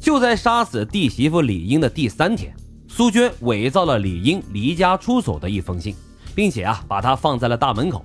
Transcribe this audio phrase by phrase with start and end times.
[0.00, 2.56] 就在杀死弟媳妇李英的第三天，
[2.88, 5.94] 苏娟伪造了李英离家出走的一封信，
[6.34, 8.02] 并且啊，把它放在了大门口。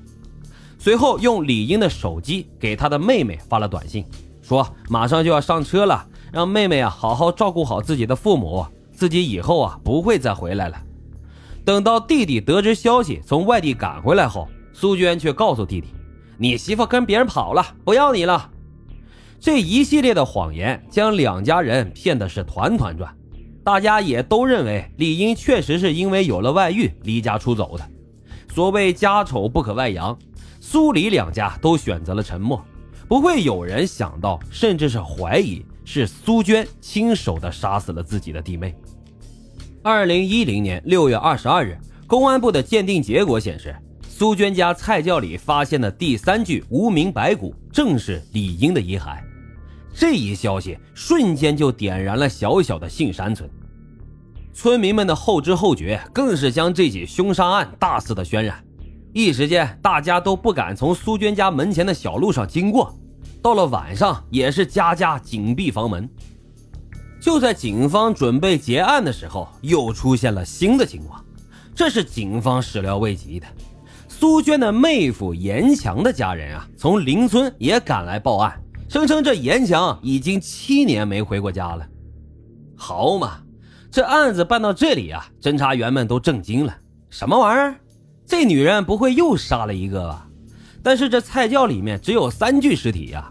[0.77, 4.05] 随后用李英的手机给他的妹妹发了短信，
[4.41, 10.77] 说马上就要上车了，让妹妹啊好好照顾好自己的父母，自己以后啊不会再回来了。
[11.63, 15.87] 等到弟弟得知消息从外地赶回来后，苏娟却告诉弟弟
[16.37, 18.51] ：“你媳妇跟别人跑了，不要你了。”
[19.45, 23.15] 这一系列的谎言将两家人骗的是团团转，
[23.63, 27.87] 大家也都认为李英确实是因为有了外遇离家出走的。
[28.55, 30.17] 所谓家丑不可外扬，
[30.59, 32.59] 苏李两家都选择了沉默，
[33.07, 38.73] 不会有人想到，甚至是怀疑是苏娟亲手的杀死了自己的弟妹。
[39.83, 43.75] 二零一零年六月二十二日，公安部的鉴定结果显示，
[44.09, 49.19] 苏娟家菜窖里发现的第三具无名白骨正是李英的遗骸。
[49.97, 53.49] 这一消息瞬间就点燃了小小的杏山村，
[54.53, 58.61] 村民们的后知后觉更是将这起凶杀案大肆的渲染，
[59.13, 62.93] 一时间大家都不敢从苏娟家门前的小路上经过，
[63.41, 66.09] 到了晚上也是家家紧闭房门。
[67.21, 71.23] 就在警方准备结案的时候，又出现了新的情况，
[71.73, 73.47] 这是警方始料未及的。
[74.09, 78.61] 苏娟的妹夫严强的家人啊，从邻村也赶来报案。
[78.95, 81.85] 声称这严强已经七年没回过家了，
[82.77, 83.41] 好嘛，
[83.91, 86.73] 这案子办到这里啊，侦查员们都震惊了。
[87.09, 87.75] 什么玩意儿？
[88.25, 90.25] 这女人不会又杀了一个吧？
[90.81, 93.29] 但是这菜窖里面只有三具尸体呀，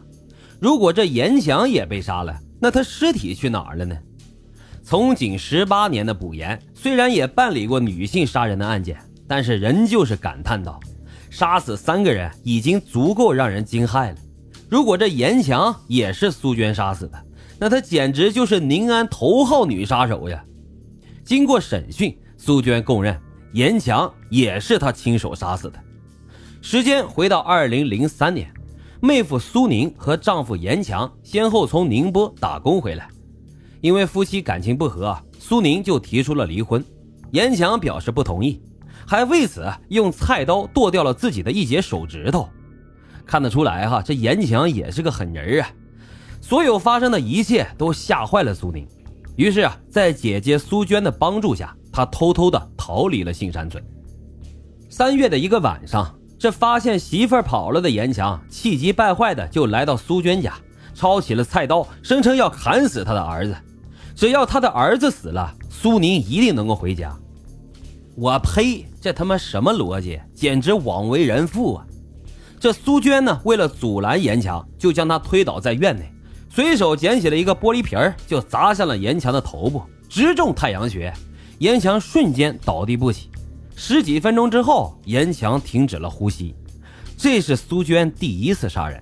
[0.60, 3.96] 如果这严强也被杀了，那他尸体去哪儿了呢？
[4.82, 10.78] 从警十八年的卜炎虽然也办理过女性杀人的案件，但是仍旧是感叹道：
[11.30, 14.16] 杀死三个人已经足够让人惊骇了。
[14.68, 17.26] 如果这严强也是苏娟杀死的，
[17.58, 20.44] 那她简直就是宁安头号女杀手呀！
[21.24, 23.18] 经过审讯，苏娟供认
[23.52, 25.78] 严强也是她亲手杀死的。
[26.60, 28.52] 时间回到二零零三年，
[29.00, 33.08] 妹夫苏宁和丈夫严强先后从宁波打工回来，
[33.80, 36.82] 因为夫妻感情不和，苏宁就提出了离婚。
[37.32, 38.62] 严强表示不同意，
[39.06, 42.48] 还为此用菜刀剁掉了自己的一截手指头。
[43.26, 45.68] 看得出来哈，这严强也是个狠人啊！
[46.40, 48.86] 所有发生的一切都吓坏了苏宁，
[49.36, 53.82] 于是啊，在姐姐苏娟的帮助下，他偷偷的逃离了杏山村。
[54.90, 60.54] 三月的一个晚上，这发现媳妇儿跑了的严强气急败坏的就来到苏娟家，
[60.94, 63.56] 抄起了菜刀，声称要砍死他的儿子。
[64.14, 67.12] 只要他的儿子死了，苏宁一定能够回家。
[68.16, 68.86] 我呸！
[69.00, 70.20] 这他妈什么逻辑？
[70.34, 71.86] 简直枉为人父啊！
[72.64, 76.10] 这苏娟呢，为了阻拦严强，就将他推倒在院内，
[76.48, 81.12] 随手捡起了一个玻璃瓶儿，就砸向了严强的头部，直中太阳穴，
[81.58, 83.28] 严强瞬间倒地不起。
[83.76, 86.54] 十几分钟之后，严强停止了呼吸。
[87.18, 88.98] 这是苏娟第一次杀人。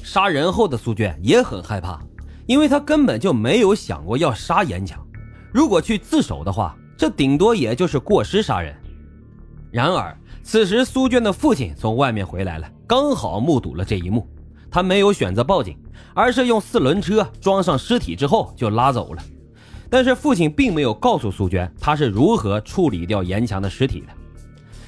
[0.00, 1.98] 杀人后的苏娟也很害怕，
[2.46, 5.04] 因为她根本就没有想过要杀严强。
[5.52, 8.72] 如果去自首的话，这顶多也就是过失杀人。
[9.72, 10.16] 然而。
[10.44, 14.28] 此时，苏娟的父亲从外面回来了，刚好目睹了这一幕。
[14.70, 15.76] 他没有选择报警，
[16.14, 19.22] 而是用四轮车装上尸体之后就拉走了。
[19.88, 24.06] 但是父亲并没有告诉苏娟他是如何处理掉严强的尸体的。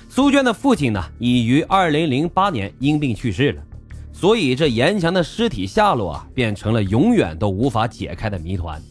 [0.08, 3.62] 苏娟的父亲呢，已于二零零八年因病去世了，
[4.12, 8.82] 所以这严强的尸体下落啊，变成了永远都无法解开的谜团。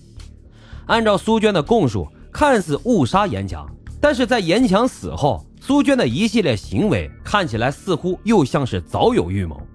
[0.85, 3.67] 按照苏娟的供述，看似误杀严强，
[3.99, 5.45] 但是在严强死后。
[5.65, 9.65] 苏娟的一系列行为看起来似乎又像是早有预谋。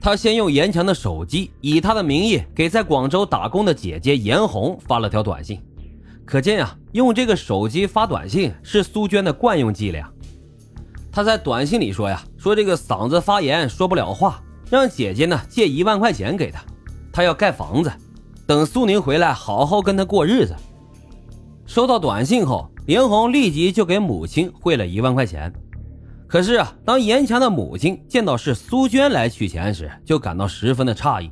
[0.00, 5.62] 他先用严强的手机，以他的名义给在广州打工的姐姐严红发了条短信。
[6.24, 10.12] 可见啊，用这个手机发短信是苏娟的惯用伎俩。
[11.12, 16.60] 他在短信里说呀，说这个嗓子发炎说不了话，让姐姐呢借一万块钱给他，
[17.12, 17.92] 他要盖房子，
[18.48, 20.56] 等苏宁回来好好跟他过日子。
[21.66, 22.68] 收到短信后。
[22.88, 25.52] 林红立即就给母亲汇了一万块钱，
[26.26, 31.30] 可是啊，当严强的母亲见到是苏娟来取钱时，就感到十分的诧异。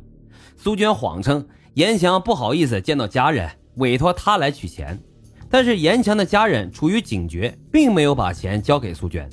[0.58, 1.42] 苏娟谎称
[1.72, 5.00] 严强不好意思见到家人，委托他来取钱。
[5.48, 9.26] 但是严强的家人出于警觉，并没有把钱交给苏娟，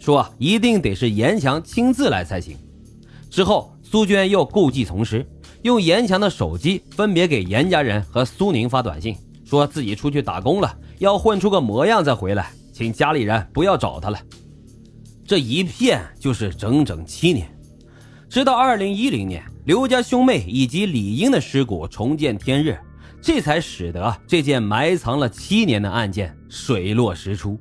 [0.00, 2.56] 说一定得是严强亲自来才行。
[3.30, 5.24] 之后，苏娟又故技重施，
[5.62, 9.14] 用严强的手机分别给严家人和苏宁发短信，
[9.44, 10.76] 说自己出去打工了。
[10.98, 14.18] 要混出个模样再回来，请家里人不要找他了。
[15.24, 17.48] 这一骗就是整整七年，
[18.28, 22.78] 直到二零一零年，刘家兄妹以及李英的尸骨重见天日，
[23.20, 27.58] 这才使得这件埋藏了七年的案件水落石出。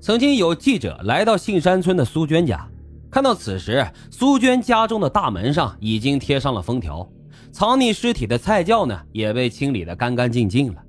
[0.00, 2.68] 曾经有记者来到杏山村的苏娟家，
[3.10, 7.08] 看到此时苏娟家中的大门上已经贴上了封条，
[7.52, 10.82] 藏匿尸体的菜窖呢也被清理得干干净净了，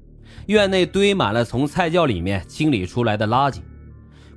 [0.49, 3.59] 院内堆满了从菜窖里面清理出来的垃圾。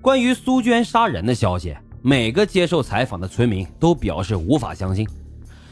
[0.02, 5.08] 关于苏娟杀人的消息，每个接受采访的村民都表示无法相信。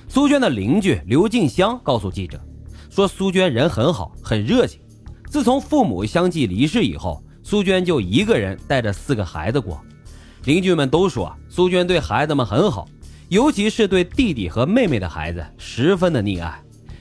[0.09, 2.41] 苏娟的邻居刘静香告诉记者，
[2.89, 4.81] 说苏娟人很好，很热情。
[5.27, 9.79] 自从父母相继离世以后，苏娟就一个人带着四个孩子过。
[10.45, 12.89] 邻居们都说苏娟对孩子们很好，
[13.29, 16.59] 尤其是对弟弟和妹妹的孩子十分的溺爱。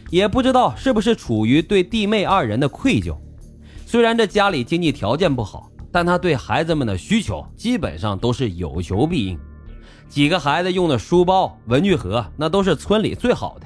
[0.09, 3.15] 也不知道是不是处于对弟妹二人的愧疚。
[3.91, 5.71] 虽然这家里经济条件不好。
[5.91, 9.39] 但他对孩子们的需求基本上都是有求必应，
[10.07, 13.65] 几个孩子用的书包、文具盒那都是村里最好的。